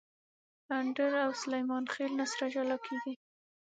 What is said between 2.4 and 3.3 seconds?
جلاکیږي